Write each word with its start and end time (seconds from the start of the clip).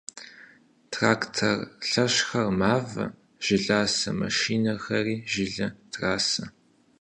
Трактор 0.91 1.57
лъэщхэр 1.89 2.47
мавэ, 2.59 3.05
жыласэ 3.45 4.09
машинэхэм 4.19 5.07
жылэ 5.31 5.67
трасэ. 5.91 6.43